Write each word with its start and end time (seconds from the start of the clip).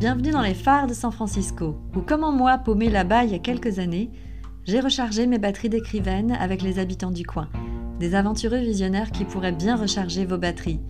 Bienvenue 0.00 0.30
dans 0.30 0.40
les 0.40 0.54
phares 0.54 0.86
de 0.86 0.94
San 0.94 1.12
Francisco, 1.12 1.76
où 1.94 2.00
comment 2.00 2.32
moi, 2.32 2.56
paumé 2.56 2.88
là-bas 2.88 3.24
il 3.24 3.32
y 3.32 3.34
a 3.34 3.38
quelques 3.38 3.78
années, 3.78 4.10
j'ai 4.64 4.80
rechargé 4.80 5.26
mes 5.26 5.36
batteries 5.36 5.68
d'écrivaine 5.68 6.32
avec 6.40 6.62
les 6.62 6.78
habitants 6.78 7.10
du 7.10 7.26
coin, 7.26 7.50
des 7.98 8.14
aventureux 8.14 8.60
visionnaires 8.60 9.10
qui 9.10 9.26
pourraient 9.26 9.52
bien 9.52 9.76
recharger 9.76 10.24
vos 10.24 10.38
batteries. 10.38 10.80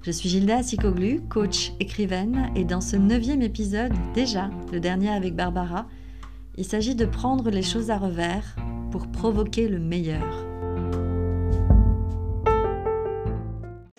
Je 0.00 0.10
suis 0.10 0.30
Gilda 0.30 0.62
Sikoglu, 0.62 1.20
coach 1.28 1.74
écrivaine, 1.80 2.50
et 2.56 2.64
dans 2.64 2.80
ce 2.80 2.96
neuvième 2.96 3.42
épisode, 3.42 3.92
déjà 4.14 4.48
le 4.72 4.80
dernier 4.80 5.10
avec 5.10 5.36
Barbara, 5.36 5.84
il 6.56 6.64
s'agit 6.64 6.94
de 6.94 7.04
prendre 7.04 7.50
les 7.50 7.60
choses 7.60 7.90
à 7.90 7.98
revers 7.98 8.56
pour 8.90 9.06
provoquer 9.08 9.68
le 9.68 9.80
meilleur. 9.80 10.46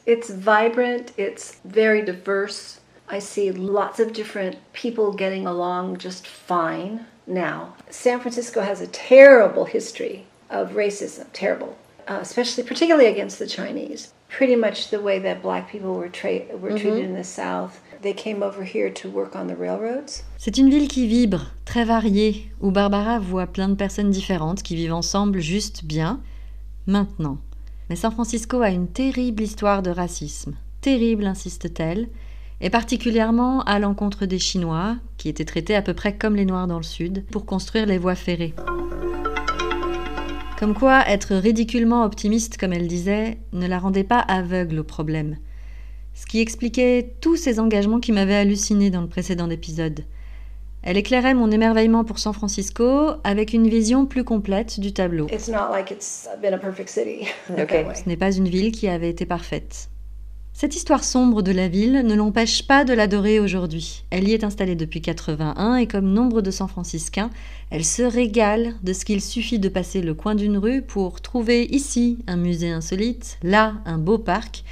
It's 0.08 0.32
vibrant, 0.32 1.12
it's 1.16 1.60
very 1.64 2.04
diverse. 2.04 2.82
I 3.10 3.20
see 3.20 3.52
lots 3.52 4.00
of 4.00 4.12
different 4.12 4.58
people 4.74 5.14
getting 5.14 5.48
along 5.48 5.98
just 5.98 6.28
fine 6.28 7.06
now. 7.26 7.74
San 7.90 8.20
Francisco 8.20 8.62
has 8.62 8.82
a 8.82 8.88
terrible 8.88 9.66
history 9.66 10.26
of 10.50 10.72
racism, 10.72 11.26
terrible, 11.32 11.78
uh, 12.08 12.20
especially 12.22 12.64
particularly 12.64 13.08
against 13.08 13.40
the 13.40 13.48
Chinese. 13.48 14.14
Pretty 14.30 14.58
much 14.58 14.90
the 14.90 15.00
way 15.00 15.20
that 15.20 15.42
black 15.42 15.72
people 15.72 15.94
were, 15.94 16.10
tra- 16.10 16.58
were 16.58 16.78
treated 16.78 17.06
in 17.06 17.14
the 17.14 17.24
South. 17.24 17.80
They 18.02 18.14
came 18.14 18.44
over 18.44 18.64
here 18.64 18.92
to 18.92 19.10
work 19.10 19.36
on 19.36 19.48
the 19.48 19.56
railroads. 19.56 20.24
C'est 20.38 20.58
une 20.58 20.70
ville 20.70 20.90
qui 20.90 21.08
vibre, 21.08 21.48
très 21.66 21.86
variée, 21.86 22.52
où 22.60 22.72
Barbara 22.72 23.20
voit 23.20 23.48
plein 23.48 23.70
de 23.70 23.76
personnes 23.76 24.12
différentes 24.12 24.62
qui 24.64 24.76
vivent 24.76 24.94
ensemble 24.94 25.40
juste 25.40 25.86
bien, 25.86 26.22
maintenant. 26.88 27.38
Mais 27.90 27.96
San 27.96 28.12
Francisco 28.12 28.62
a 28.62 28.70
une 28.70 28.90
terrible 28.90 29.44
histoire 29.44 29.82
de 29.82 29.92
racisme. 29.92 30.56
Terrible, 30.82 31.26
insiste-t-elle, 31.26 32.10
et 32.62 32.70
particulièrement 32.70 33.62
à 33.64 33.80
l'encontre 33.80 34.26
des 34.26 34.40
Chinois, 34.40 34.98
qui 35.18 35.30
étaient 35.30 35.46
traités 35.46 35.76
à 35.76 35.82
peu 35.82 35.94
près 35.94 36.16
comme 36.16 36.36
les 36.36 36.46
Noirs 36.46 36.68
dans 36.68 36.78
le 36.78 36.84
Sud, 36.84 37.26
pour 37.32 37.46
construire 37.46 37.86
les 37.86 37.98
voies 37.98 38.16
ferrées. 38.16 38.54
Comme 40.58 40.74
quoi, 40.74 41.08
être 41.08 41.36
ridiculement 41.36 42.04
optimiste, 42.04 42.58
comme 42.58 42.74
elle 42.74 42.88
disait, 42.88 43.38
ne 43.54 43.68
la 43.68 43.78
rendait 43.78 44.04
pas 44.04 44.20
aveugle 44.20 44.80
au 44.80 44.84
problème. 44.84 45.38
Ce 46.16 46.26
qui 46.26 46.42
expliquait 46.42 47.14
tous 47.22 47.36
ces 47.36 47.60
engagements 47.60 48.00
qui 48.00 48.12
m'avaient 48.12 48.36
halluciné 48.36 48.90
dans 48.90 49.02
le 49.02 49.08
précédent 49.08 49.52
épisode. 49.52 50.04
Elle 50.82 50.98
éclairait 50.98 51.36
mon 51.36 51.52
émerveillement 51.52 52.04
pour 52.04 52.18
San 52.18 52.34
Francisco 52.34 53.12
avec 53.24 53.54
une 53.54 53.68
vision 53.68 54.08
plus 54.08 54.24
complète 54.24 54.80
du 54.80 54.94
tableau. 54.94 55.28
It's 55.28 55.48
not 55.48 55.70
like 55.72 55.92
it's 55.92 56.28
been 56.42 56.54
a 56.54 56.58
perfect 56.58 56.90
city. 56.90 57.28
Okay. 57.52 57.86
Ce 57.94 58.10
n'est 58.10 58.18
pas 58.18 58.32
une 58.32 58.48
ville 58.48 58.72
qui 58.72 58.88
avait 58.88 59.10
été 59.10 59.28
parfaite. 59.28 59.90
Cette 60.60 60.76
histoire 60.76 61.04
sombre 61.04 61.44
de 61.44 61.52
la 61.52 61.68
ville 61.68 62.02
ne 62.04 62.16
l'empêche 62.16 62.66
pas 62.66 62.84
de 62.84 62.92
l'adorer 62.92 63.40
aujourd'hui. 63.40 64.04
Elle 64.10 64.28
y 64.28 64.34
est 64.34 64.44
installée 64.44 64.74
depuis 64.74 65.04
81 65.04 65.76
et 65.76 65.86
comme 65.86 66.12
nombre 66.12 66.42
de 66.42 66.50
San 66.50 66.68
Franciscains, 66.68 67.30
elle 67.70 67.86
se 67.86 68.02
régale 68.02 68.74
de 68.82 68.92
ce 68.92 69.06
qu'il 69.06 69.22
suffit 69.22 69.60
de 69.60 69.70
passer 69.70 70.02
le 70.02 70.16
coin 70.16 70.34
d'une 70.34 70.58
rue 70.58 70.82
pour 70.82 71.22
trouver 71.22 71.66
ici 71.66 72.18
un 72.26 72.38
musée 72.38 72.72
insolite, 72.72 73.38
là 73.44 73.76
un 73.86 74.00
beau 74.00 74.18
parc 74.18 74.64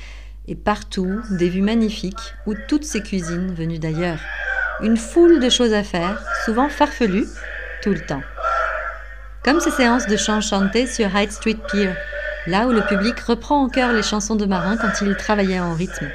et 0.48 0.56
partout 0.56 1.20
des 1.30 1.50
vues 1.50 1.62
magnifiques 1.62 2.34
ou 2.48 2.56
toutes 2.68 2.84
ces 2.84 3.04
cuisines 3.04 3.54
venues 3.54 3.78
d'ailleurs. 3.78 4.22
Une 4.82 4.98
foule 4.98 5.40
de 5.40 5.50
choses 5.52 5.74
à 5.74 5.84
faire, 5.84 6.20
souvent 6.46 6.68
farfelues, 6.68 7.28
tout 7.84 7.92
le 7.92 8.04
temps. 8.04 8.24
Comme 9.44 9.60
ces 9.60 9.70
séances 9.70 10.08
de 10.08 10.18
chant 10.18 10.42
chanté 10.42 10.88
sur 10.88 11.16
Hyde 11.16 11.32
Street 11.32 11.60
Pier, 11.72 11.92
là 12.48 12.68
où 12.68 12.72
le 12.72 12.82
public 12.86 13.20
reprend 13.20 13.64
en 13.64 13.70
chœur 13.70 13.92
les 13.94 14.04
chansons 14.04 14.36
de 14.36 14.46
marins 14.46 14.78
quand 14.78 15.02
ils 15.06 15.16
travaillaient 15.16 15.60
en 15.60 15.74
rythme. 15.74 16.10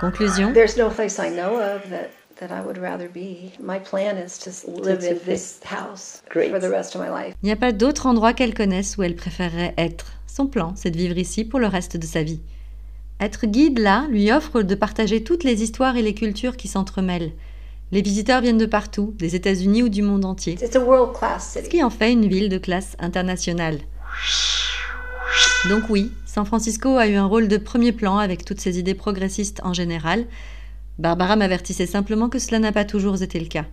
Conclusion 0.00 0.52
There's 0.52 0.76
no 0.76 0.88
place 0.90 1.18
I 1.18 1.30
know 1.30 1.58
of 1.60 1.88
that, 1.90 2.10
that 2.40 2.48
I 2.50 2.60
would 2.64 2.78
rather 2.78 3.08
be. 3.08 3.52
My 3.60 3.78
plan 3.78 4.16
is 4.16 4.38
to 4.42 4.50
s- 4.50 4.64
live 4.66 5.04
in 5.04 5.16
this 5.24 5.60
house 5.64 6.22
Great. 6.30 6.50
for 6.50 6.58
the 6.60 6.70
rest 6.70 6.96
of 6.96 7.02
my 7.02 7.08
life. 7.08 7.34
Il 7.42 7.46
n'y 7.46 7.52
a 7.52 7.56
pas 7.56 7.70
d'autre 7.72 8.06
endroit 8.06 8.32
qu'elle 8.32 8.54
connaisse 8.54 8.96
où 8.96 9.02
elle 9.04 9.14
préférerait 9.14 9.74
être. 9.78 10.06
Son 10.26 10.46
plan, 10.46 10.72
c'est 10.76 10.90
de 10.90 10.96
vivre 10.96 11.18
ici 11.18 11.44
pour 11.44 11.60
le 11.60 11.68
reste 11.68 11.96
de 11.96 12.06
sa 12.06 12.22
vie. 12.22 12.40
Être 13.20 13.46
guide 13.46 13.78
là 13.78 14.06
lui 14.10 14.32
offre 14.32 14.62
de 14.62 14.74
partager 14.74 15.22
toutes 15.22 15.44
les 15.44 15.62
histoires 15.62 15.96
et 15.96 16.02
les 16.02 16.14
cultures 16.14 16.56
qui 16.56 16.66
s'entremêlent. 16.66 17.32
Les 17.92 18.00
visiteurs 18.00 18.40
viennent 18.40 18.56
de 18.56 18.64
partout, 18.64 19.14
des 19.18 19.36
États-Unis 19.36 19.82
ou 19.82 19.90
du 19.90 20.00
monde 20.00 20.24
entier, 20.24 20.54
It's 20.54 20.74
a 20.74 20.80
world 20.80 21.14
class 21.14 21.58
ce 21.62 21.68
qui 21.68 21.82
en 21.82 21.90
fait 21.90 22.10
une 22.10 22.26
ville 22.26 22.48
de 22.48 22.56
classe 22.56 22.96
internationale. 22.98 23.80
Donc 25.68 25.90
oui, 25.90 26.10
San 26.24 26.46
Francisco 26.46 26.96
a 26.96 27.06
eu 27.06 27.16
un 27.16 27.26
rôle 27.26 27.48
de 27.48 27.58
premier 27.58 27.92
plan 27.92 28.16
avec 28.16 28.46
toutes 28.46 28.62
ses 28.62 28.78
idées 28.78 28.94
progressistes 28.94 29.60
en 29.62 29.74
général. 29.74 30.24
Barbara 30.98 31.36
m'avertissait 31.36 31.84
simplement 31.84 32.30
que 32.30 32.38
cela 32.38 32.60
n'a 32.60 32.72
pas 32.72 32.86
toujours 32.86 33.22
été 33.22 33.38
le 33.38 33.46
cas. 33.46 33.66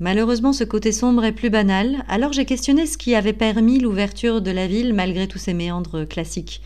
Malheureusement, 0.00 0.52
ce 0.52 0.64
côté 0.64 0.92
sombre 0.92 1.24
est 1.24 1.32
plus 1.32 1.48
banal, 1.48 2.04
alors 2.08 2.34
j'ai 2.34 2.44
questionné 2.44 2.86
ce 2.86 2.98
qui 2.98 3.14
avait 3.14 3.32
permis 3.32 3.78
l'ouverture 3.78 4.42
de 4.42 4.50
la 4.50 4.66
ville 4.66 4.92
malgré 4.92 5.26
tous 5.26 5.38
ses 5.38 5.54
méandres 5.54 6.06
classiques. 6.06 6.60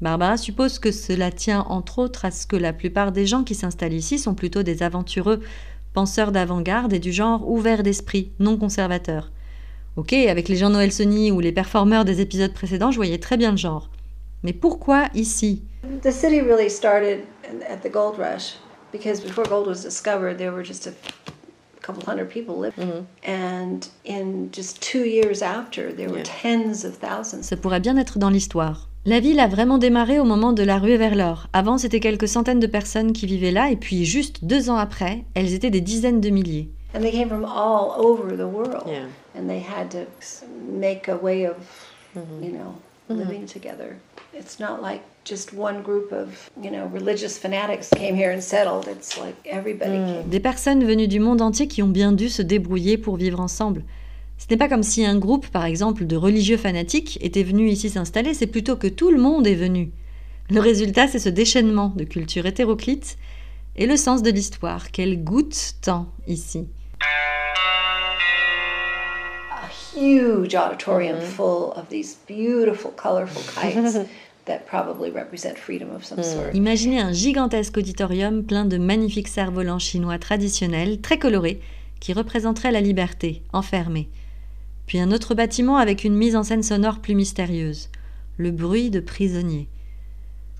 Barbara 0.00 0.36
suppose 0.36 0.78
que 0.80 0.90
cela 0.90 1.30
tient 1.30 1.60
entre 1.68 2.00
autres 2.00 2.24
à 2.24 2.32
ce 2.32 2.46
que 2.46 2.56
la 2.56 2.72
plupart 2.72 3.12
des 3.12 3.26
gens 3.26 3.44
qui 3.44 3.54
s'installent 3.54 3.94
ici 3.94 4.18
sont 4.18 4.34
plutôt 4.34 4.62
des 4.62 4.82
aventureux, 4.82 5.40
penseurs 5.96 6.30
d'avant-garde 6.30 6.92
et 6.92 6.98
du 6.98 7.10
genre 7.10 7.48
ouvert 7.48 7.82
d'esprit, 7.82 8.30
non 8.38 8.58
conservateurs. 8.58 9.32
Ok, 9.96 10.12
avec 10.12 10.46
les 10.50 10.56
Jean-Noël 10.56 10.92
Sony 10.92 11.30
ou 11.32 11.40
les 11.40 11.52
performeurs 11.52 12.04
des 12.04 12.20
épisodes 12.20 12.52
précédents, 12.52 12.90
je 12.90 12.96
voyais 12.96 13.16
très 13.16 13.38
bien 13.38 13.50
le 13.52 13.56
genre. 13.56 13.88
Mais 14.42 14.52
pourquoi 14.52 15.04
ici? 15.14 15.62
The 16.02 16.10
city 16.10 16.42
really 16.42 16.68
started 16.68 17.20
at 17.70 17.78
the 17.78 17.90
gold 17.90 18.18
rush 18.18 18.56
because 18.92 19.22
before 19.22 19.46
gold 19.48 19.66
was 19.66 19.82
discovered, 19.82 20.36
there 20.36 20.52
were 20.52 20.62
just 20.62 20.86
a 20.86 20.92
couple 21.80 22.02
hundred 22.06 22.28
people 22.28 22.56
living. 22.60 23.06
And 23.26 23.80
in 24.04 24.50
just 24.52 24.82
two 24.82 25.06
years 25.06 25.40
after, 25.40 25.90
there 25.96 26.10
were 26.10 26.18
Yeah. 26.18 26.42
tens 26.42 26.84
of 26.84 26.98
thousands. 27.00 27.44
Ça 27.48 27.56
pourrait 27.56 27.80
bien 27.80 27.96
être 27.96 28.18
dans 28.18 28.28
l'histoire. 28.30 28.90
La 29.06 29.20
ville 29.20 29.38
a 29.38 29.46
vraiment 29.46 29.78
démarré 29.78 30.18
au 30.18 30.24
moment 30.24 30.52
de 30.52 30.64
la 30.64 30.78
ruée 30.78 30.96
vers 30.96 31.14
l'or. 31.14 31.46
Avant, 31.52 31.78
c'était 31.78 32.00
quelques 32.00 32.26
centaines 32.26 32.58
de 32.58 32.66
personnes 32.66 33.12
qui 33.12 33.26
vivaient 33.26 33.52
là, 33.52 33.70
et 33.70 33.76
puis 33.76 34.04
juste 34.04 34.44
deux 34.44 34.68
ans 34.68 34.76
après, 34.76 35.22
elles 35.34 35.54
étaient 35.54 35.70
des 35.70 35.80
dizaines 35.80 36.20
de 36.20 36.28
milliers. 36.30 36.68
And 36.94 37.00
they 37.02 37.12
came 37.12 37.28
from 37.28 37.44
all 37.44 37.92
over 38.04 38.36
the 38.36 38.40
world. 38.52 38.82
Yeah. 38.88 39.04
And 39.38 39.46
they 39.46 39.60
had 39.60 39.90
to 39.90 40.08
s- 40.20 40.44
make 40.72 41.08
a 41.08 41.16
way 41.16 41.46
of, 41.46 41.54
Mm-hmm. 42.16 42.42
you 42.44 42.50
know, 42.50 42.74
living 43.10 43.44
together. 43.44 43.96
It's 44.34 44.58
not 44.58 44.80
like 44.82 45.02
just 45.26 45.52
one 45.52 45.82
group 45.82 46.10
of, 46.12 46.50
you 46.64 46.70
know, 46.70 46.88
religious 46.92 47.38
fanatics 47.38 47.90
came 47.90 48.16
here 48.16 48.32
and 48.32 48.40
settled. 48.40 48.86
It's 48.88 49.18
like 49.18 49.34
everybody 49.44 49.98
Mm. 49.98 50.06
came. 50.22 50.28
Des 50.30 50.40
personnes 50.40 50.82
venues 50.82 51.06
du 51.08 51.20
monde 51.20 51.42
entier 51.42 51.68
qui 51.68 51.82
ont 51.82 51.88
bien 51.88 52.12
dû 52.12 52.30
se 52.30 52.40
débrouiller 52.40 52.96
pour 52.96 53.16
vivre 53.18 53.38
ensemble. 53.40 53.82
Ce 54.38 54.46
n'est 54.50 54.56
pas 54.56 54.68
comme 54.68 54.82
si 54.82 55.04
un 55.04 55.18
groupe, 55.18 55.48
par 55.48 55.64
exemple, 55.64 56.06
de 56.06 56.16
religieux 56.16 56.56
fanatiques 56.56 57.18
était 57.20 57.42
venu 57.42 57.68
ici 57.68 57.90
s'installer, 57.90 58.34
c'est 58.34 58.46
plutôt 58.46 58.76
que 58.76 58.86
tout 58.86 59.10
le 59.10 59.20
monde 59.20 59.46
est 59.46 59.54
venu. 59.54 59.90
Le 60.50 60.60
résultat, 60.60 61.08
c'est 61.08 61.18
ce 61.18 61.28
déchaînement 61.28 61.92
de 61.96 62.04
cultures 62.04 62.46
hétéroclites 62.46 63.16
et 63.76 63.86
le 63.86 63.96
sens 63.96 64.22
de 64.22 64.30
l'histoire 64.30 64.90
qu'elle 64.90 65.24
goûte 65.24 65.74
tant 65.82 66.06
ici. 66.28 66.68
a 69.50 69.98
huge 69.98 70.54
auditorium 70.54 71.20
full 71.20 71.72
of 71.76 71.88
these 71.88 72.16
beautiful, 72.28 72.92
colorful 72.92 73.42
kites 73.42 73.98
that 74.44 74.60
probably 74.66 75.10
represent 75.10 75.58
freedom 75.58 75.88
of 75.94 76.04
some 76.04 76.22
sort. 76.22 76.54
Imaginez 76.54 77.00
un 77.00 77.12
gigantesque 77.12 77.76
auditorium 77.78 78.44
plein 78.44 78.64
de 78.64 78.78
magnifiques 78.78 79.28
cerfs-volants 79.28 79.80
chinois 79.80 80.18
traditionnels, 80.18 81.00
très 81.00 81.18
colorés, 81.18 81.60
qui 81.98 82.12
représenteraient 82.12 82.70
la 82.70 82.80
liberté, 82.80 83.42
enfermée. 83.52 84.08
Puis 84.86 84.98
un 85.00 85.10
autre 85.10 85.34
bâtiment 85.34 85.76
avec 85.76 86.04
une 86.04 86.14
mise 86.14 86.36
en 86.36 86.44
scène 86.44 86.62
sonore 86.62 87.00
plus 87.00 87.14
mystérieuse, 87.14 87.88
le 88.36 88.52
bruit 88.52 88.90
de 88.90 89.00
prisonniers. 89.00 89.68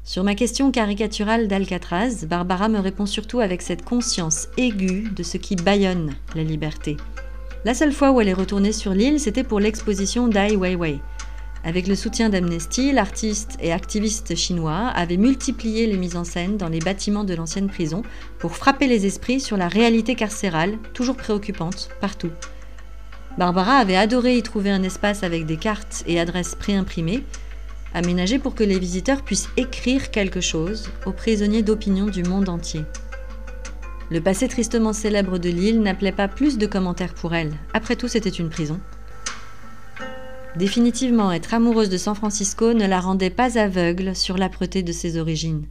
Sur 0.03 0.25
ma 0.25 0.34
question 0.34 0.70
caricaturale 0.70 1.48
d'Alcatraz, 1.48 2.27
Barbara 2.27 2.68
me 2.68 2.78
répond 2.78 3.06
surtout 3.06 3.41
avec 3.41 3.62
cette 3.62 3.84
conscience 3.84 4.48
aiguë 4.56 5.10
de 5.15 5.22
ce 5.22 5.36
qui 5.36 5.56
bâillonne 5.56 6.15
la 6.34 6.45
liberté. 6.45 6.97
La 7.65 7.74
seule 7.74 7.92
fois 7.92 8.12
où 8.12 8.21
elle 8.21 8.28
est 8.28 8.33
retournée 8.33 8.72
sur 8.72 8.92
l'île, 8.92 9.18
c'était 9.18 9.42
pour 9.42 9.59
l'exposition 9.59 10.28
d'Ai 10.28 10.56
Weiwei. 10.56 11.00
Avec 11.65 11.89
le 11.89 11.97
soutien 11.97 12.28
d'Amnesty, 12.28 12.92
l'artiste 12.92 13.56
et 13.60 13.72
activiste 13.72 14.36
chinois 14.36 14.86
avait 14.95 15.16
multiplié 15.16 15.89
les 15.89 15.97
mises 15.97 16.15
en 16.15 16.22
scène 16.22 16.56
dans 16.56 16.68
les 16.68 16.78
bâtiments 16.78 17.24
de 17.24 17.34
l'ancienne 17.34 17.68
prison 17.68 18.03
pour 18.39 18.54
frapper 18.54 18.86
les 18.86 19.06
esprits 19.06 19.41
sur 19.41 19.56
la 19.56 19.66
réalité 19.66 20.15
carcérale, 20.15 20.78
toujours 20.95 21.16
préoccupante, 21.16 21.89
partout. 22.00 22.30
Barbara 23.38 23.77
avait 23.77 23.97
adoré 23.97 24.38
y 24.38 24.42
trouver 24.42 24.71
un 24.71 24.83
espace 24.83 25.22
avec 25.22 25.44
des 25.44 25.59
cartes 25.59 26.03
et 26.06 26.18
adresses 26.18 26.54
préimprimées, 26.54 27.22
aménagé 27.92 28.38
pour 28.38 28.54
que 28.54 28.65
les 28.65 28.78
visiteurs 28.78 29.22
puissent 29.22 29.50
écrire 29.59 30.10
quelque 30.10 30.41
chose 30.41 30.88
aux 31.04 31.12
prisonniers 31.12 31.62
d'opinion 31.62 32.06
du 32.06 32.22
monde 32.22 32.48
entier. 32.48 32.83
Le 34.10 34.22
passé 34.22 34.48
tristement 34.48 34.94
célèbre 34.94 35.38
de 35.38 35.50
l'île 35.50 35.83
n'appelait 35.83 36.12
pas 36.12 36.28
plus 36.28 36.56
de 36.56 36.66
commentaires 36.66 37.12
pour 37.12 37.34
elle. 37.34 37.53
Après 37.74 37.97
tout, 37.97 38.09
c'était 38.09 38.30
une 38.30 38.48
prison. 38.48 38.80
Définitivement, 40.56 41.30
être 41.30 41.53
amoureuse 41.53 41.91
de 41.91 41.98
San 41.98 42.15
Francisco 42.15 42.72
ne 42.72 42.86
la 42.86 43.00
rendait 43.00 43.28
pas 43.28 43.59
aveugle 43.59 44.16
sur 44.16 44.38
l'âpreté 44.38 44.83
de 44.83 44.92
ses 44.92 45.18
origines. 45.18 45.66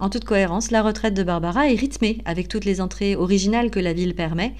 En 0.00 0.10
toute 0.10 0.24
cohérence, 0.24 0.72
la 0.72 0.82
retraite 0.82 1.14
de 1.14 1.22
Barbara 1.22 1.70
est 1.70 1.76
rythmée 1.76 2.18
avec 2.24 2.48
toutes 2.48 2.64
les 2.64 2.80
entrées 2.80 3.14
originales 3.14 3.70
que 3.70 3.78
la 3.78 3.92
ville 3.92 4.16
permet 4.16 4.54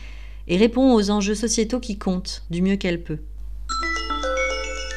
et 0.49 0.56
répond 0.56 0.94
aux 0.94 1.11
enjeux 1.11 1.35
sociétaux 1.35 1.81
qui 1.81 1.99
comptent 1.99 2.43
du 2.50 2.62
mieux 2.62 2.76
qu'elle 2.76 3.02
peut. 3.02 3.19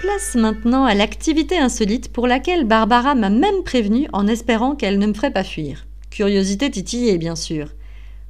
Place 0.02 0.36
maintenant 0.36 0.86
à 0.86 0.94
l'activité 0.94 1.58
insolite 1.58 2.12
pour 2.12 2.28
laquelle 2.28 2.66
Barbara 2.66 3.16
m'a 3.16 3.30
même 3.30 3.64
prévenue 3.64 4.08
en 4.14 4.28
espérant 4.28 4.76
qu'elle 4.76 5.00
ne 5.00 5.08
me 5.08 5.14
ferait 5.14 5.34
pas 5.34 5.44
fuir. 5.44 5.86
Curiosité 6.10 6.70
titillée, 6.70 7.18
bien 7.18 7.36
sûr. 7.36 7.70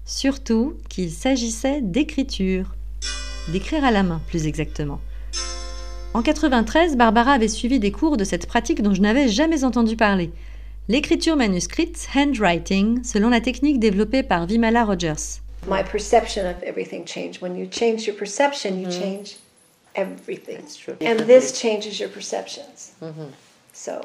Surtout 0.06 0.76
qu'il 0.90 1.12
s'agissait 1.12 1.82
d'écriture. 1.82 2.76
D'écrire 3.52 3.84
à 3.84 3.92
la 3.92 4.04
main, 4.04 4.22
plus 4.28 4.48
exactement. 4.48 5.00
En 6.14 6.22
93, 6.22 6.98
Barbara 6.98 7.34
avait 7.34 7.48
suivi 7.48 7.80
des 7.80 7.92
cours 7.92 8.18
de 8.18 8.24
cette 8.24 8.48
pratique 8.48 8.82
dont 8.82 8.94
je 8.94 9.02
n'avais 9.02 9.28
jamais 9.28 9.64
entendu 9.64 9.96
parler. 9.96 10.32
L'écriture 10.88 11.36
manuscrite, 11.36 12.08
handwriting, 12.16 13.04
selon 13.04 13.30
la 13.30 13.42
technique 13.42 13.80
développée 13.80 14.24
par 14.24 14.46
Vimala 14.46 14.86
Rogers. 14.86 15.42
My 15.68 15.84
perception 15.84 16.46
of 16.46 16.56
everything 16.64 17.04
changed. 17.06 17.42
When 17.42 17.56
you 17.58 17.68
change 17.68 18.08
your 18.08 18.16
perception, 18.16 18.80
you 18.80 18.90
change 18.90 19.36
everything. 19.96 20.58
That's 20.58 20.78
true. 20.78 20.96
And 21.02 21.26
this 21.28 21.52
changes 21.60 22.00
your 22.00 22.10
perceptions. 22.10 22.94
So, 23.74 24.02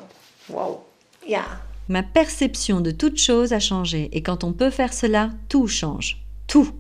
Wow. 0.49 0.81
yeah. 1.27 1.45
Ma 1.89 2.03
perception 2.03 2.81
de 2.81 2.91
toute 2.91 3.19
chose 3.19 3.53
a 3.53 3.61
changé, 3.61 4.09
et 4.13 4.23
quand 4.23 4.45
on 4.45 4.53
peut 4.53 4.71
faire 4.71 4.93
cela, 4.93 5.31
tout 5.49 5.67
change. 5.69 6.21
Tout. 6.49 6.71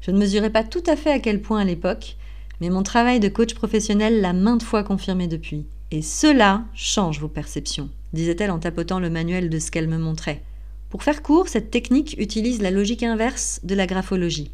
Je 0.00 0.10
ne 0.12 0.18
mesurais 0.18 0.50
pas 0.50 0.64
tout 0.64 0.82
à 0.86 0.96
fait 0.96 1.10
à 1.12 1.18
quel 1.18 1.40
point 1.40 1.60
à 1.60 1.64
l'époque, 1.64 2.16
mais 2.60 2.70
mon 2.70 2.82
travail 2.82 3.20
de 3.20 3.28
coach 3.28 3.54
professionnel 3.54 4.20
l'a 4.20 4.32
maintes 4.32 4.62
fois 4.62 4.84
confirmé 4.84 5.26
depuis. 5.28 5.66
Et 5.90 6.02
cela 6.02 6.62
change 6.74 7.20
vos 7.20 7.28
perceptions, 7.28 7.90
disait-elle 8.12 8.50
en 8.50 8.58
tapotant 8.60 9.00
le 9.00 9.10
manuel 9.10 9.50
de 9.50 9.58
ce 9.58 9.70
qu'elle 9.70 9.88
me 9.88 9.98
montrait. 9.98 10.42
Pour 10.90 11.04
faire 11.04 11.22
court, 11.22 11.48
cette 11.48 11.70
technique 11.70 12.16
utilise 12.18 12.60
la 12.60 12.72
logique 12.72 13.04
inverse 13.04 13.60
de 13.62 13.76
la 13.76 13.86
graphologie. 13.86 14.50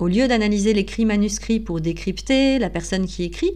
Au 0.00 0.08
lieu 0.08 0.26
d'analyser 0.26 0.74
l'écrit 0.74 1.04
manuscrit 1.04 1.60
pour 1.60 1.80
décrypter 1.80 2.58
la 2.58 2.68
personne 2.68 3.06
qui 3.06 3.22
écrit, 3.22 3.52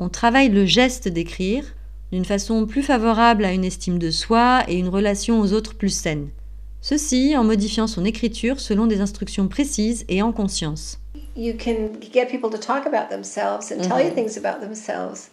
on 0.00 0.08
travaille 0.08 0.48
le 0.48 0.66
geste 0.66 1.06
d'écrire 1.06 1.64
d'une 2.10 2.24
façon 2.24 2.66
plus 2.66 2.82
favorable 2.82 3.44
à 3.44 3.52
une 3.52 3.64
estime 3.64 4.00
de 4.00 4.10
soi 4.10 4.64
et 4.66 4.76
une 4.76 4.88
relation 4.88 5.40
aux 5.40 5.52
autres 5.52 5.76
plus 5.76 5.94
saine. 5.94 6.28
Ceci 6.80 7.36
en 7.36 7.44
modifiant 7.44 7.86
son 7.86 8.04
écriture 8.04 8.58
selon 8.58 8.86
des 8.86 9.00
instructions 9.00 9.46
précises 9.46 10.04
et 10.08 10.22
en 10.22 10.32
conscience. 10.32 10.98
You 11.36 11.54
can 11.56 11.90
get 12.12 12.26
people 12.26 12.50
to 12.50 12.58
talk 12.58 12.84
about 12.84 13.10
themselves 13.10 13.72
and 13.72 13.80
tell 13.80 14.04
you 14.04 14.12
things 14.12 14.36
about 14.36 14.60
themselves 14.60 15.30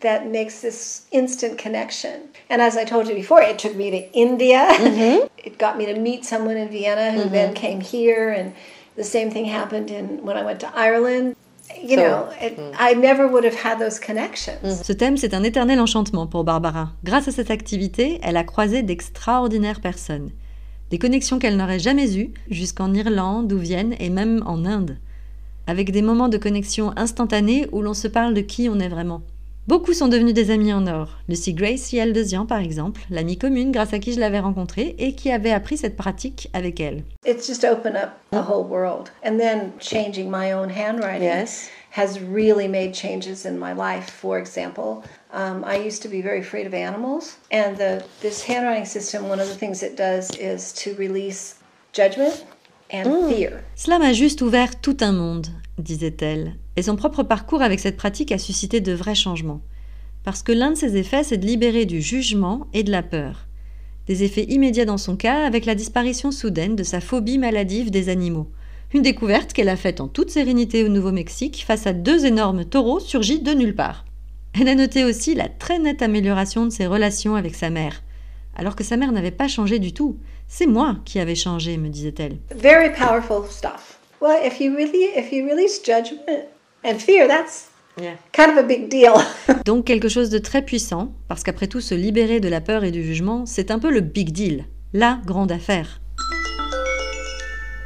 that 0.00 0.26
makes 0.26 0.60
this 0.60 1.02
instant 1.12 1.58
connection. 1.58 2.28
And 2.50 2.60
as 2.60 2.76
I 2.76 2.84
told 2.84 3.08
you 3.08 3.14
before, 3.14 3.42
it 3.42 3.58
took 3.58 3.74
me 3.76 3.90
to 3.90 4.12
India. 4.12 4.66
it 5.38 5.58
got 5.58 5.76
me 5.78 5.86
to 5.86 5.98
meet 5.98 6.24
someone 6.24 6.56
in 6.56 6.68
Vienna 6.68 7.12
who 7.12 7.28
then 7.28 7.54
came 7.54 7.80
here, 7.80 8.30
and 8.30 8.52
the 8.96 9.04
same 9.04 9.30
thing 9.30 9.46
happened 9.46 9.90
in 9.90 10.22
when 10.24 10.36
I 10.36 10.44
went 10.44 10.60
to 10.60 10.70
Ireland. 10.74 11.34
You 11.82 11.96
So, 11.96 12.02
know, 12.02 12.28
it, 12.40 12.58
I 12.78 12.94
never 12.94 13.26
would 13.26 13.44
have 13.44 13.54
had 13.56 13.78
those 13.78 13.98
connections. 13.98 14.82
Ce 14.84 14.92
thème, 14.92 15.16
c'est 15.16 15.32
un 15.32 15.42
éternel 15.42 15.80
enchantement 15.80 16.26
pour 16.26 16.44
Barbara. 16.44 16.90
Grâce 17.04 17.26
à 17.26 17.32
cette 17.32 17.50
activité, 17.50 18.20
elle 18.22 18.36
a 18.36 18.44
croisé 18.44 18.82
d'extraordinaires 18.82 19.80
personnes. 19.80 20.30
Des 20.90 20.98
connexions 20.98 21.38
qu'elle 21.38 21.56
n'aurait 21.56 21.78
jamais 21.78 22.16
eues 22.18 22.32
jusqu'en 22.50 22.92
Irlande 22.92 23.50
ou 23.52 23.58
Vienne 23.58 23.94
et 23.98 24.10
même 24.10 24.42
en 24.46 24.66
Inde. 24.66 24.98
Avec 25.66 25.90
des 25.90 26.02
moments 26.02 26.28
de 26.28 26.36
connexion 26.36 26.92
instantanés 26.96 27.66
où 27.72 27.80
l'on 27.80 27.94
se 27.94 28.08
parle 28.08 28.34
de 28.34 28.42
qui 28.42 28.68
on 28.68 28.78
est 28.78 28.88
vraiment. 28.88 29.22
Beaucoup 29.66 29.94
sont 29.94 30.08
devenus 30.08 30.34
des 30.34 30.50
amis 30.50 30.74
en 30.74 30.86
or. 30.86 31.08
Lucy 31.26 31.54
Grace 31.54 31.90
Yeldezian, 31.90 32.44
par 32.44 32.60
exemple, 32.60 33.00
l'amie 33.08 33.38
commune 33.38 33.72
grâce 33.72 33.94
à 33.94 33.98
qui 33.98 34.12
je 34.12 34.20
l'avais 34.20 34.38
rencontrée 34.40 34.94
et 34.98 35.14
qui 35.14 35.30
avait 35.32 35.52
appris 35.52 35.78
cette 35.78 35.96
pratique 35.96 36.50
avec 36.52 36.80
elle. 36.80 37.02
It's 37.26 37.46
just 37.46 37.64
opened 37.64 37.96
up 37.96 38.10
the 38.30 38.46
whole 38.46 38.66
world. 38.68 39.10
And 39.24 39.38
then 39.38 39.70
changing 39.80 40.28
my 40.30 40.52
own 40.52 40.68
handwriting 40.68 41.22
Yes. 41.22 41.70
has 41.92 42.18
really 42.20 42.68
made 42.68 42.92
changes 42.92 43.46
in 43.46 43.56
my 43.56 43.72
life. 43.72 44.10
For 44.10 44.38
example, 44.38 45.02
um, 45.32 45.64
I 45.64 45.76
used 45.78 46.02
to 46.02 46.08
be 46.10 46.20
very 46.20 46.40
afraid 46.40 46.66
of 46.66 46.74
animals, 46.74 47.38
and 47.50 47.78
the, 47.78 48.04
this 48.20 48.42
handwriting 48.46 48.84
system, 48.84 49.30
one 49.30 49.40
of 49.40 49.48
the 49.48 49.54
things 49.54 49.82
it 49.82 49.96
does 49.96 50.30
is 50.38 50.74
to 50.82 50.94
release 50.98 51.54
judgment 51.94 52.44
and 52.90 53.06
fear. 53.30 53.64
Cela 53.76 53.98
m'a 53.98 54.12
juste 54.12 54.42
ouvert 54.42 54.82
tout 54.82 54.98
un 55.00 55.12
monde, 55.12 55.46
disait-elle, 55.78 56.54
et 56.76 56.82
son 56.82 56.96
propre 56.96 57.22
parcours 57.22 57.62
avec 57.62 57.80
cette 57.80 57.96
pratique 57.96 58.32
a 58.32 58.38
suscité 58.38 58.80
de 58.80 58.92
vrais 58.92 59.14
changements. 59.14 59.60
Parce 60.24 60.42
que 60.42 60.52
l'un 60.52 60.70
de 60.70 60.76
ses 60.76 60.96
effets, 60.96 61.22
c'est 61.22 61.36
de 61.36 61.46
libérer 61.46 61.84
du 61.84 62.00
jugement 62.00 62.66
et 62.72 62.82
de 62.82 62.90
la 62.90 63.02
peur. 63.02 63.46
Des 64.06 64.22
effets 64.22 64.44
immédiats 64.44 64.84
dans 64.84 64.98
son 64.98 65.16
cas 65.16 65.46
avec 65.46 65.66
la 65.66 65.74
disparition 65.74 66.30
soudaine 66.30 66.76
de 66.76 66.82
sa 66.82 67.00
phobie 67.00 67.38
maladive 67.38 67.90
des 67.90 68.08
animaux. 68.08 68.48
Une 68.92 69.02
découverte 69.02 69.52
qu'elle 69.52 69.68
a 69.68 69.76
faite 69.76 70.00
en 70.00 70.08
toute 70.08 70.30
sérénité 70.30 70.84
au 70.84 70.88
Nouveau-Mexique 70.88 71.64
face 71.66 71.86
à 71.86 71.92
deux 71.92 72.26
énormes 72.26 72.64
taureaux 72.64 73.00
surgis 73.00 73.40
de 73.40 73.52
nulle 73.52 73.74
part. 73.74 74.04
Elle 74.58 74.68
a 74.68 74.74
noté 74.74 75.04
aussi 75.04 75.34
la 75.34 75.48
très 75.48 75.78
nette 75.78 76.02
amélioration 76.02 76.64
de 76.64 76.70
ses 76.70 76.86
relations 76.86 77.34
avec 77.34 77.54
sa 77.54 77.70
mère. 77.70 78.02
Alors 78.54 78.76
que 78.76 78.84
sa 78.84 78.96
mère 78.96 79.10
n'avait 79.10 79.30
pas 79.30 79.48
changé 79.48 79.78
du 79.78 79.92
tout. 79.92 80.16
C'est 80.46 80.66
moi 80.66 80.98
qui 81.04 81.18
avais 81.18 81.34
changé, 81.34 81.76
me 81.76 81.88
disait-elle. 81.88 82.36
Very 82.54 82.92
powerful 82.92 83.50
stuff. 83.50 83.98
Well, 84.20 84.38
if 84.46 84.60
you 84.60 84.74
really, 84.76 85.08
if 85.16 85.32
you 85.32 85.44
release 85.44 85.82
judgment 85.84 86.46
and 86.84 86.98
fear, 86.98 87.26
that's 87.28 87.70
Yeah. 87.96 88.16
kind 88.32 88.50
of 88.50 88.56
a 88.58 88.64
big 88.64 88.88
deal. 88.88 89.12
Donc 89.64 89.84
quelque 89.84 90.08
chose 90.08 90.28
de 90.28 90.38
très 90.38 90.62
puissant, 90.64 91.12
parce 91.28 91.44
qu'après 91.44 91.68
tout, 91.68 91.80
se 91.80 91.94
libérer 91.94 92.40
de 92.40 92.48
la 92.48 92.60
peur 92.60 92.82
et 92.82 92.90
du 92.90 93.04
jugement, 93.04 93.46
c'est 93.46 93.70
un 93.70 93.78
peu 93.78 93.90
le 93.92 94.00
big 94.00 94.32
deal, 94.32 94.64
la 94.92 95.20
grande 95.24 95.52
affaire. 95.52 96.00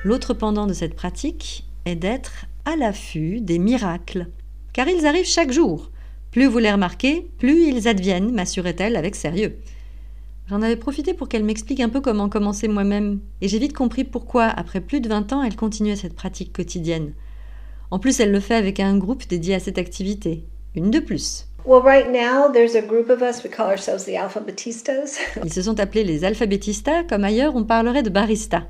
L'autre 0.04 0.32
pendant 0.32 0.66
de 0.66 0.72
cette 0.72 0.94
pratique 0.94 1.66
est 1.84 1.96
d'être 1.96 2.46
à 2.64 2.76
l'affût 2.76 3.42
des 3.42 3.58
miracles, 3.58 4.28
car 4.72 4.88
ils 4.88 5.06
arrivent 5.06 5.26
chaque 5.26 5.52
jour. 5.52 5.90
Plus 6.30 6.46
vous 6.46 6.58
les 6.58 6.72
remarquez, 6.72 7.30
plus 7.38 7.66
ils 7.66 7.86
adviennent, 7.86 8.32
m'assurait-elle 8.32 8.96
avec 8.96 9.14
sérieux. 9.14 9.58
J'en 10.48 10.62
avais 10.62 10.76
profité 10.76 11.12
pour 11.12 11.28
qu'elle 11.28 11.44
m'explique 11.44 11.80
un 11.80 11.90
peu 11.90 12.00
comment 12.00 12.30
commencer 12.30 12.68
moi-même, 12.68 13.20
et 13.42 13.48
j'ai 13.48 13.58
vite 13.58 13.74
compris 13.74 14.04
pourquoi, 14.04 14.44
après 14.44 14.80
plus 14.80 15.02
de 15.02 15.08
20 15.10 15.34
ans, 15.34 15.42
elle 15.42 15.56
continuait 15.56 15.96
cette 15.96 16.14
pratique 16.14 16.54
quotidienne. 16.54 17.12
En 17.90 17.98
plus, 17.98 18.20
elle 18.20 18.32
le 18.32 18.40
fait 18.40 18.54
avec 18.54 18.80
un 18.80 18.96
groupe 18.98 19.26
dédié 19.28 19.54
à 19.54 19.60
cette 19.60 19.78
activité, 19.78 20.44
une 20.74 20.90
de 20.90 21.00
plus. 21.00 21.48
well, 21.68 21.82
right 21.82 22.10
now 22.10 22.50
there's 22.50 22.74
a 22.74 22.80
group 22.80 23.10
of 23.10 23.20
us. 23.22 23.42
We 23.44 23.50
call 23.50 23.68
ourselves 23.68 24.04
the 24.04 24.16
Alphabetistas. 24.16 25.18
Ils 25.44 25.52
se 25.52 25.62
sont 25.62 25.78
appelés 25.78 26.04
les 26.04 26.24
alphabétistas, 26.24 27.04
comme 27.04 27.24
ailleurs 27.24 27.54
on 27.54 27.64
parlerait 27.64 28.02
de 28.02 28.10
barista. 28.10 28.66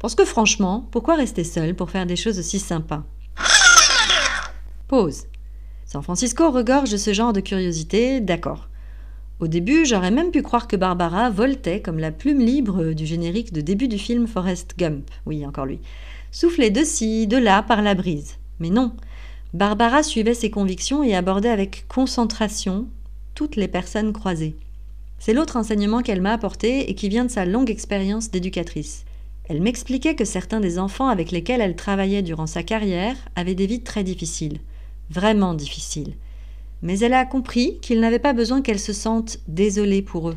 Parce 0.00 0.14
que 0.14 0.24
franchement, 0.24 0.88
pourquoi 0.90 1.14
rester 1.14 1.44
seul 1.44 1.74
pour 1.74 1.90
faire 1.90 2.06
des 2.06 2.16
choses 2.16 2.38
aussi 2.38 2.58
sympas? 2.58 3.04
Pause. 4.88 5.26
San 5.84 6.02
Francisco 6.02 6.50
regorge 6.50 6.90
de 6.90 6.96
ce 6.96 7.12
genre 7.12 7.32
de 7.32 7.40
curiosité, 7.40 8.20
d'accord. 8.20 8.68
Au 9.38 9.46
début, 9.46 9.86
j'aurais 9.86 10.10
même 10.10 10.30
pu 10.30 10.42
croire 10.42 10.68
que 10.68 10.76
Barbara 10.76 11.30
voltait 11.30 11.80
comme 11.80 11.98
la 11.98 12.10
plume 12.10 12.40
libre 12.40 12.92
du 12.92 13.06
générique 13.06 13.52
de 13.52 13.60
début 13.60 13.88
du 13.88 13.98
film 13.98 14.26
Forrest 14.26 14.74
Gump. 14.78 15.10
Oui, 15.26 15.46
encore 15.46 15.66
lui. 15.66 15.80
Soufflée 16.30 16.70
de 16.70 16.84
ci, 16.84 17.26
de 17.26 17.36
là 17.36 17.62
par 17.62 17.82
la 17.82 17.94
brise. 17.94 18.36
Mais 18.60 18.70
non. 18.70 18.92
Barbara 19.52 20.02
suivait 20.02 20.34
ses 20.34 20.50
convictions 20.50 21.02
et 21.02 21.16
abordait 21.16 21.48
avec 21.48 21.86
concentration 21.88 22.86
toutes 23.34 23.56
les 23.56 23.68
personnes 23.68 24.12
croisées. 24.12 24.56
C'est 25.18 25.34
l'autre 25.34 25.56
enseignement 25.56 26.02
qu'elle 26.02 26.20
m'a 26.20 26.32
apporté 26.32 26.88
et 26.88 26.94
qui 26.94 27.08
vient 27.08 27.24
de 27.24 27.30
sa 27.30 27.44
longue 27.44 27.70
expérience 27.70 28.30
d'éducatrice. 28.30 29.04
Elle 29.48 29.60
m'expliquait 29.60 30.14
que 30.14 30.24
certains 30.24 30.60
des 30.60 30.78
enfants 30.78 31.08
avec 31.08 31.32
lesquels 31.32 31.60
elle 31.60 31.74
travaillait 31.74 32.22
durant 32.22 32.46
sa 32.46 32.62
carrière 32.62 33.16
avaient 33.34 33.56
des 33.56 33.66
vies 33.66 33.82
très 33.82 34.04
difficiles, 34.04 34.60
vraiment 35.10 35.54
difficiles. 35.54 36.14
Mais 36.82 37.00
elle 37.00 37.14
a 37.14 37.26
compris 37.26 37.78
qu'ils 37.80 38.00
n'avaient 38.00 38.18
pas 38.18 38.32
besoin 38.32 38.62
qu'elle 38.62 38.78
se 38.78 38.92
sente 38.92 39.38
désolée 39.48 40.02
pour 40.02 40.30
eux. 40.30 40.36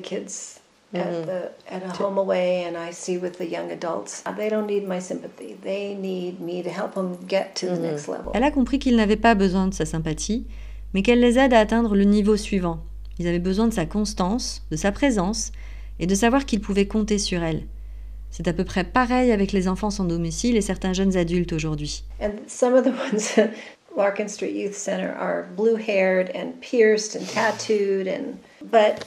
kids 0.00 0.60
at 0.98 1.26
the 1.26 1.50
at 1.70 1.82
a 1.82 2.02
home 2.02 2.18
away, 2.18 2.64
and 2.64 2.76
I 2.76 2.92
see 2.92 3.18
with 3.18 3.38
the 3.38 3.46
young 3.46 3.70
adults. 3.70 4.22
They 4.36 4.48
don't 4.48 4.66
need 4.66 4.86
my 4.86 5.00
sympathy. 5.00 5.56
They 5.62 5.94
need 5.94 6.40
me 6.40 6.62
to 6.62 6.70
help 6.70 6.94
them 6.94 7.16
get 7.28 7.54
to 7.56 7.66
the 7.66 7.78
next 7.78 8.08
level. 8.08 8.32
Elle 8.34 8.44
a 8.44 8.50
compris 8.50 8.78
qu'ils 8.78 8.96
n'avaient 8.96 9.16
pas 9.16 9.34
besoin 9.34 9.68
de 9.68 9.74
sa 9.74 9.84
sympathie, 9.84 10.46
mais 10.94 11.02
qu'elle 11.02 11.20
les 11.20 11.38
aide 11.38 11.54
à 11.54 11.60
atteindre 11.60 11.94
le 11.94 12.04
niveau 12.04 12.36
suivant. 12.36 12.80
Ils 13.18 13.28
avaient 13.28 13.38
besoin 13.38 13.68
de 13.68 13.74
sa 13.74 13.86
constance, 13.86 14.62
de 14.70 14.76
sa 14.76 14.92
présence, 14.92 15.52
et 15.98 16.06
de 16.06 16.14
savoir 16.14 16.44
qu'ils 16.44 16.60
pouvaient 16.60 16.86
compter 16.86 17.18
sur 17.18 17.42
elle. 17.42 17.62
C'est 18.30 18.48
à 18.48 18.52
peu 18.52 18.64
près 18.64 18.84
pareil 18.84 19.32
avec 19.32 19.52
les 19.52 19.68
enfants 19.68 19.90
sans 19.90 20.04
domicile 20.04 20.56
et 20.56 20.60
certains 20.60 20.92
jeunes 20.92 21.16
adultes 21.16 21.52
aujourd'hui. 21.52 22.04
And 22.20 22.32
some 22.46 22.74
of 22.74 22.84
the 22.84 22.88
ones 22.88 23.38
at 23.38 23.50
Larkin 23.96 24.28
Street 24.28 24.52
Youth 24.52 24.74
Center 24.74 25.10
are 25.18 25.46
blue-haired 25.56 26.30
and 26.34 26.60
pierced 26.60 27.16
and 27.16 27.26
tattooed, 27.26 28.06
and 28.06 28.38
but 28.62 29.06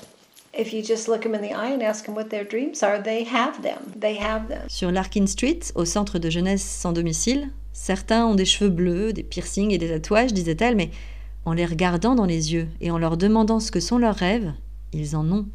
if 0.53 0.73
you 0.73 0.81
just 0.81 1.07
look 1.07 1.23
them 1.23 1.35
in 1.35 1.41
the 1.41 1.53
eye 1.53 1.71
and 1.71 1.81
ask 1.81 2.05
them 2.05 2.15
what 2.15 2.29
their 2.29 2.43
dreams 2.43 2.83
are, 2.83 3.01
they 3.01 3.23
have 3.23 3.61
them. 3.61 3.93
They 3.99 4.15
have 4.15 4.47
them. 4.47 4.67
Sur 4.67 4.91
Larkin 4.91 5.27
Street, 5.27 5.71
au 5.75 5.85
centre 5.85 6.19
de 6.19 6.29
jeunesse 6.29 6.63
sans 6.63 6.93
domicile, 6.93 7.49
certains 7.73 8.25
ont 8.25 8.35
des 8.35 8.45
cheveux 8.45 8.69
bleus, 8.69 9.13
des 9.13 9.23
piercings 9.23 9.71
et 9.71 9.77
des 9.77 9.89
tatouages, 9.89 10.33
disait-elle, 10.33 10.75
mais 10.75 10.89
En 11.45 11.53
les 11.53 11.65
regardant 11.65 12.15
dans 12.15 12.25
les 12.25 12.53
yeux 12.53 12.67
et 12.81 12.91
en 12.91 12.97
leur 12.97 13.17
demandant 13.17 13.59
ce 13.59 13.71
que 13.71 13.79
sont 13.79 13.97
leurs 13.97 14.15
rêves, 14.15 14.51
ils 14.93 15.15
en 15.15 15.31
ont. 15.31 15.45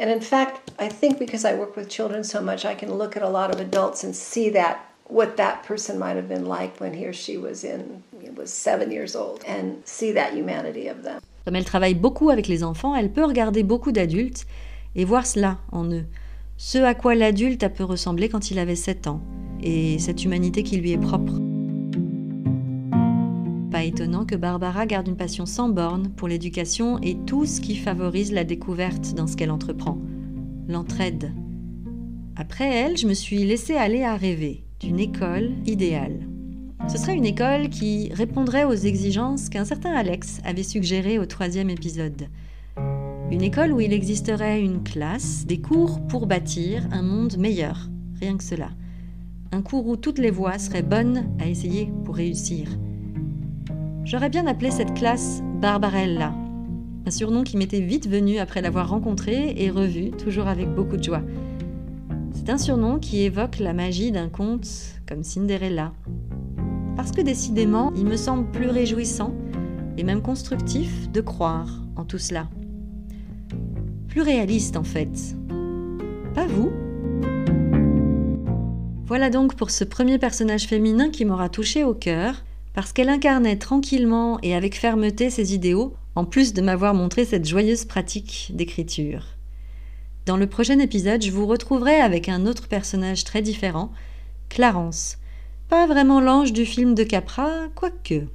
And 0.00 0.08
in 0.08 0.20
fact, 0.20 0.70
I 0.80 0.88
think 0.88 1.18
because 1.18 1.44
I 1.44 1.54
work 1.54 1.76
with 1.76 1.88
children 1.88 2.24
so 2.24 2.40
much, 2.40 2.64
I 2.64 2.74
can 2.74 2.96
look 2.96 3.16
at 3.16 3.22
a 3.22 3.28
lot 3.28 3.52
of 3.52 3.60
adults 3.60 4.04
and 4.04 4.12
see 4.12 4.50
that 4.50 4.78
what 5.08 5.36
that 5.36 5.62
person 5.66 5.98
might 5.98 6.16
have 6.16 6.28
been 6.28 6.46
like 6.46 6.80
when 6.80 6.94
he 6.94 7.06
or 7.06 7.12
she 7.12 7.36
was 7.36 7.64
in 7.64 8.02
was 8.36 8.52
seven 8.52 8.90
years 8.90 9.14
old 9.14 9.44
and 9.46 9.82
see 9.84 10.12
that 10.12 10.34
humanity 10.34 10.88
of 10.88 11.02
them. 11.02 11.20
Comme 11.44 11.56
elle 11.56 11.64
travaille 11.64 11.94
beaucoup 11.94 12.30
avec 12.30 12.48
les 12.48 12.64
enfants, 12.64 12.94
elle 12.94 13.12
peut 13.12 13.24
regarder 13.24 13.62
beaucoup 13.62 13.92
d'adultes 13.92 14.46
et 14.96 15.04
voir 15.04 15.26
cela 15.26 15.58
en 15.72 15.84
eux, 15.90 16.06
ce 16.56 16.78
à 16.78 16.94
quoi 16.94 17.14
l'adulte 17.14 17.62
a 17.64 17.68
pu 17.68 17.82
ressembler 17.82 18.28
quand 18.28 18.50
il 18.50 18.58
avait 18.58 18.76
7 18.76 19.08
ans, 19.08 19.20
et 19.60 19.98
cette 19.98 20.24
humanité 20.24 20.62
qui 20.62 20.76
lui 20.76 20.92
est 20.92 20.98
propre. 20.98 21.34
Pas 23.70 23.82
étonnant 23.82 24.24
que 24.24 24.36
Barbara 24.36 24.86
garde 24.86 25.08
une 25.08 25.16
passion 25.16 25.46
sans 25.46 25.68
borne 25.68 26.10
pour 26.10 26.28
l'éducation 26.28 27.00
et 27.02 27.16
tout 27.26 27.44
ce 27.44 27.60
qui 27.60 27.74
favorise 27.74 28.32
la 28.32 28.44
découverte 28.44 29.14
dans 29.14 29.26
ce 29.26 29.36
qu'elle 29.36 29.50
entreprend. 29.50 29.98
L'entraide. 30.68 31.32
Après 32.36 32.72
elle, 32.72 32.96
je 32.96 33.08
me 33.08 33.14
suis 33.14 33.44
laissée 33.44 33.74
aller 33.74 34.04
à 34.04 34.16
rêver 34.16 34.64
d'une 34.78 35.00
école 35.00 35.50
idéale. 35.66 36.23
Ce 36.86 36.98
serait 36.98 37.16
une 37.16 37.24
école 37.24 37.70
qui 37.70 38.10
répondrait 38.12 38.64
aux 38.64 38.74
exigences 38.74 39.48
qu'un 39.48 39.64
certain 39.64 39.92
Alex 39.92 40.40
avait 40.44 40.62
suggérées 40.62 41.18
au 41.18 41.26
troisième 41.26 41.70
épisode. 41.70 42.28
Une 43.30 43.42
école 43.42 43.72
où 43.72 43.80
il 43.80 43.92
existerait 43.92 44.60
une 44.60 44.82
classe, 44.82 45.46
des 45.46 45.60
cours 45.60 46.00
pour 46.06 46.26
bâtir 46.26 46.86
un 46.92 47.02
monde 47.02 47.36
meilleur, 47.36 47.88
rien 48.20 48.36
que 48.36 48.44
cela. 48.44 48.70
Un 49.50 49.62
cours 49.62 49.88
où 49.88 49.96
toutes 49.96 50.18
les 50.18 50.30
voies 50.30 50.58
seraient 50.58 50.82
bonnes 50.82 51.26
à 51.40 51.48
essayer 51.48 51.90
pour 52.04 52.16
réussir. 52.16 52.68
J'aurais 54.04 54.30
bien 54.30 54.46
appelé 54.46 54.70
cette 54.70 54.94
classe 54.94 55.42
Barbarella, 55.60 56.34
un 57.06 57.10
surnom 57.10 57.42
qui 57.42 57.56
m'était 57.56 57.80
vite 57.80 58.08
venu 58.08 58.38
après 58.38 58.62
l'avoir 58.62 58.88
rencontré 58.88 59.54
et 59.56 59.70
revu, 59.70 60.10
toujours 60.10 60.46
avec 60.46 60.68
beaucoup 60.68 60.96
de 60.96 61.02
joie. 61.02 61.22
C'est 62.32 62.50
un 62.50 62.58
surnom 62.58 62.98
qui 62.98 63.22
évoque 63.22 63.58
la 63.58 63.72
magie 63.72 64.12
d'un 64.12 64.28
conte 64.28 64.68
comme 65.08 65.22
Cinderella. 65.22 65.92
Parce 66.96 67.10
que 67.10 67.20
décidément, 67.20 67.92
il 67.96 68.04
me 68.04 68.16
semble 68.16 68.50
plus 68.50 68.68
réjouissant 68.68 69.34
et 69.96 70.04
même 70.04 70.22
constructif 70.22 71.10
de 71.10 71.20
croire 71.20 71.68
en 71.96 72.04
tout 72.04 72.18
cela. 72.18 72.48
Plus 74.08 74.22
réaliste 74.22 74.76
en 74.76 74.84
fait. 74.84 75.36
Pas 76.34 76.46
vous 76.46 76.70
Voilà 79.06 79.30
donc 79.30 79.54
pour 79.56 79.70
ce 79.70 79.84
premier 79.84 80.18
personnage 80.18 80.66
féminin 80.66 81.10
qui 81.10 81.24
m'aura 81.24 81.48
touché 81.48 81.84
au 81.84 81.94
cœur 81.94 82.44
parce 82.74 82.92
qu'elle 82.92 83.08
incarnait 83.08 83.56
tranquillement 83.56 84.38
et 84.42 84.54
avec 84.54 84.78
fermeté 84.78 85.30
ses 85.30 85.54
idéaux, 85.54 85.94
en 86.16 86.24
plus 86.24 86.52
de 86.52 86.60
m'avoir 86.60 86.92
montré 86.92 87.24
cette 87.24 87.48
joyeuse 87.48 87.84
pratique 87.84 88.50
d'écriture. 88.52 89.26
Dans 90.26 90.36
le 90.36 90.48
prochain 90.48 90.78
épisode, 90.78 91.22
je 91.22 91.30
vous 91.30 91.46
retrouverai 91.46 91.96
avec 91.96 92.28
un 92.28 92.46
autre 92.46 92.66
personnage 92.66 93.24
très 93.24 93.42
différent, 93.42 93.92
Clarence. 94.48 95.18
Pas 95.68 95.86
vraiment 95.86 96.20
l'ange 96.20 96.52
du 96.52 96.66
film 96.66 96.94
de 96.94 97.04
Capra, 97.04 97.68
quoique. 97.74 98.26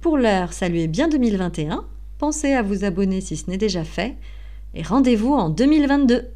Pour 0.00 0.16
l'heure, 0.16 0.52
saluez 0.52 0.86
bien 0.86 1.08
2021, 1.08 1.84
pensez 2.18 2.52
à 2.52 2.62
vous 2.62 2.84
abonner 2.84 3.20
si 3.20 3.36
ce 3.36 3.50
n'est 3.50 3.58
déjà 3.58 3.82
fait, 3.82 4.16
et 4.74 4.82
rendez-vous 4.82 5.34
en 5.34 5.50
2022 5.50 6.28